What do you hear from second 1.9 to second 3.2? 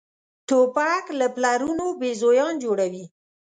بېزویان جوړوي.